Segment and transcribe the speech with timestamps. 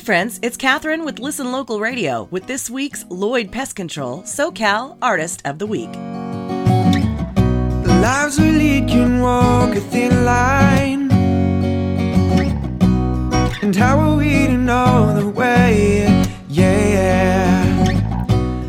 [0.00, 5.42] friends, it's Catherine with Listen Local Radio with this week's Lloyd Pest Control SoCal Artist
[5.44, 5.92] of the Week.
[7.82, 11.10] The lives we lead can walk a thin line.
[13.62, 16.26] And how are we to know the way?
[16.48, 17.66] Yeah.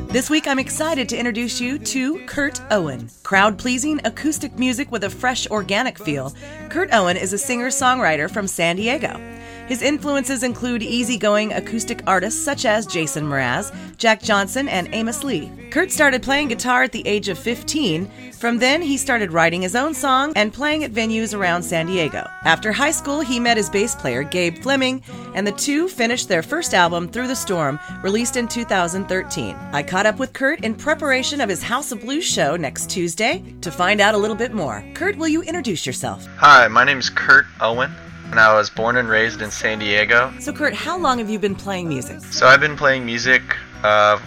[0.10, 3.10] This week, I'm excited to introduce you to Kurt Owen.
[3.24, 6.34] Crowd pleasing acoustic music with a fresh, organic feel,
[6.68, 9.31] Kurt Owen is a singer songwriter from San Diego.
[9.72, 15.50] His influences include easygoing acoustic artists such as Jason Mraz, Jack Johnson, and Amos Lee.
[15.72, 18.34] Kurt started playing guitar at the age of 15.
[18.34, 22.28] From then, he started writing his own songs and playing at venues around San Diego.
[22.44, 25.02] After high school, he met his bass player, Gabe Fleming,
[25.36, 29.56] and the two finished their first album, Through the Storm, released in 2013.
[29.72, 33.42] I caught up with Kurt in preparation of his House of Blues show next Tuesday
[33.62, 34.84] to find out a little bit more.
[34.96, 36.28] Kurt, will you introduce yourself?
[36.40, 37.96] Hi, my name is Kurt Owen,
[38.32, 40.34] and I was born and raised in San Diego.
[40.40, 42.22] So, Kurt, how long have you been playing music?
[42.22, 43.42] So I've been playing music,
[43.84, 44.20] uh,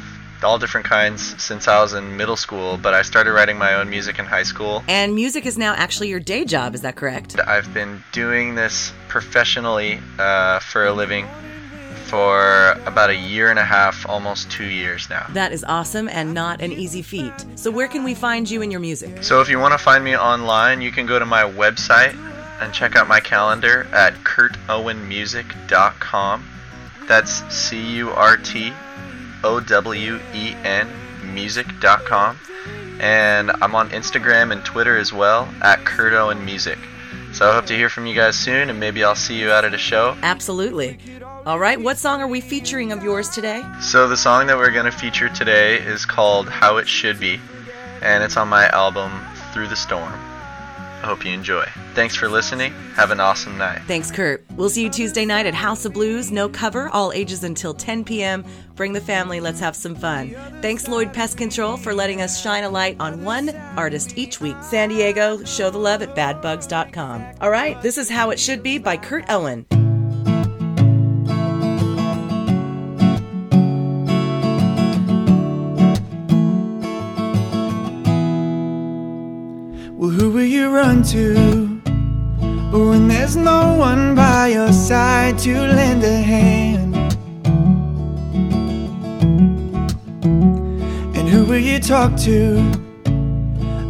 [0.42, 3.88] all different kinds, since I was in middle school, but I started writing my own
[3.88, 4.84] music in high school.
[4.88, 7.40] And music is now actually your day job, is that correct?
[7.40, 11.26] I've been doing this professionally uh, for a living
[12.04, 15.26] for about a year and a half, almost two years now.
[15.30, 17.32] That is awesome and not an easy feat.
[17.54, 19.22] So, where can we find you and your music?
[19.22, 22.14] So if you want to find me online, you can go to my website
[22.60, 26.44] and check out my calendar at kurtowenmusic.com.
[27.06, 28.72] That's C U R T
[29.42, 30.88] O W E N
[31.32, 32.38] music.com.
[33.00, 36.78] And I'm on Instagram and Twitter as well at Kurt Owen Music.
[37.32, 39.64] So I hope to hear from you guys soon, and maybe I'll see you out
[39.64, 40.16] at a show.
[40.22, 40.96] Absolutely.
[41.44, 43.64] All right, what song are we featuring of yours today?
[43.80, 47.40] So the song that we're going to feature today is called How It Should Be,
[48.00, 49.10] and it's on my album
[49.52, 50.12] Through the Storm.
[51.04, 51.66] I hope you enjoy.
[51.92, 52.72] Thanks for listening.
[52.94, 53.82] Have an awesome night.
[53.86, 54.42] Thanks, Kurt.
[54.52, 56.32] We'll see you Tuesday night at House of Blues.
[56.32, 58.42] No cover, all ages until 10 p.m.
[58.74, 60.34] Bring the family, let's have some fun.
[60.62, 64.56] Thanks, Lloyd Pest Control, for letting us shine a light on one artist each week.
[64.62, 67.34] San Diego, show the love at badbugs.com.
[67.42, 69.66] All right, this is How It Should Be by Kurt Owen.
[80.14, 81.34] Who will you run to
[82.70, 86.94] when there's no one by your side to lend a hand?
[91.16, 92.60] And who will you talk to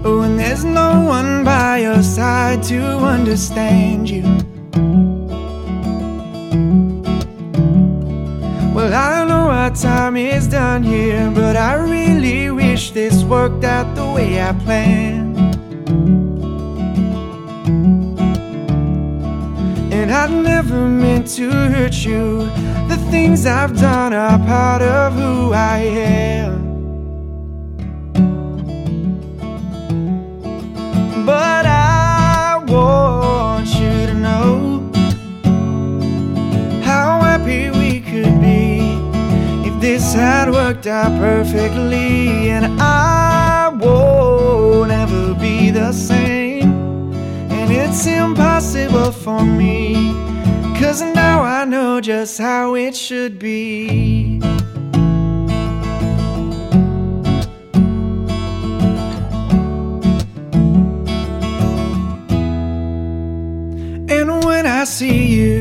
[0.02, 2.80] when there's no one by your side to
[3.16, 4.22] understand you?
[8.74, 13.64] Well, I don't know our time is done here, but I really wish this worked
[13.64, 15.33] out the way I planned.
[19.96, 22.46] And I never meant to hurt you.
[22.88, 26.54] The things I've done are part of who I am.
[31.24, 34.90] But I want you to know
[36.82, 38.98] how happy we could be
[39.68, 42.50] if this had worked out perfectly.
[42.50, 46.43] And I won't ever be the same.
[47.76, 50.12] It's impossible for me.
[50.78, 54.40] Cause now I know just how it should be.
[64.08, 65.60] And when I see you,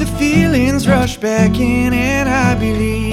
[0.00, 3.07] the feelings rush back in, and I believe.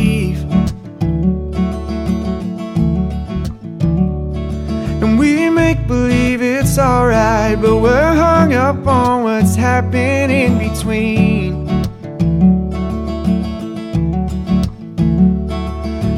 [6.78, 11.70] It's alright, but we're hung up on what's happening in between.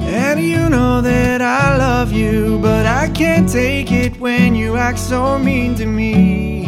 [0.09, 4.97] And you know that I love you, but I can't take it when you act
[4.97, 6.65] so mean to me.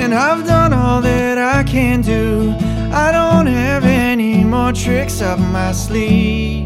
[0.00, 2.54] And I've done all that I can do.
[2.92, 6.63] I don't have any more tricks up my sleeve.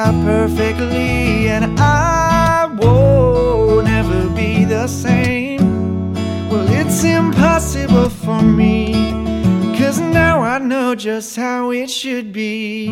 [0.00, 1.48] Out perfectly.
[1.48, 6.14] And I won't ever be the same.
[6.48, 9.12] Well, it's impossible for me.
[9.78, 12.88] Cause now I know just how it should be.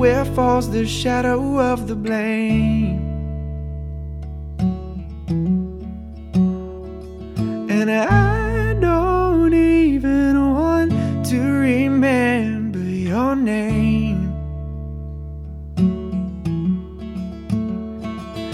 [0.00, 2.96] Where falls the shadow of the blame.
[7.68, 10.92] And I don't even want
[11.26, 14.32] to remember your name.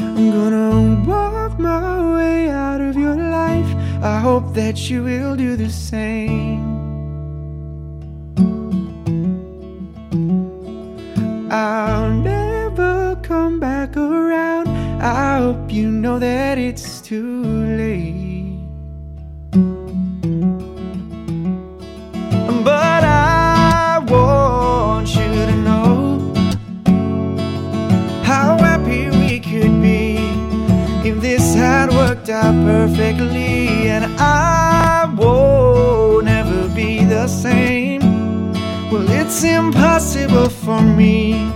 [0.03, 3.73] I'm gonna walk my way out of your life.
[4.03, 6.66] I hope that you will do the same.
[15.77, 17.45] You know that it's too
[17.77, 18.59] late.
[22.65, 26.33] But I want you to know
[28.25, 30.17] how happy we could be
[31.07, 33.91] if this had worked out perfectly.
[33.91, 38.01] And I won't ever be the same.
[38.91, 41.53] Well, it's impossible for me.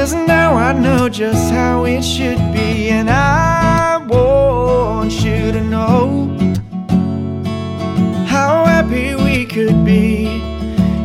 [0.00, 2.88] Cause now I know just how it should be.
[2.88, 6.26] And I want you to know
[8.26, 10.24] how happy we could be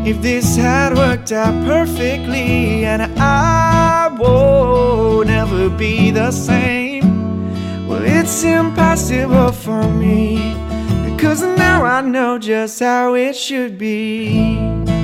[0.10, 2.86] if this had worked out perfectly.
[2.86, 7.90] And I won't ever be the same.
[7.90, 10.56] Well, it's impossible for me.
[11.04, 14.95] Because now I know just how it should be.